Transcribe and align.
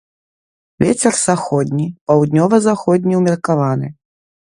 Вецер 0.83 1.13
заходні, 1.27 1.85
паўднёва-заходні 2.11 3.19
ўмеркаваны. 3.21 3.87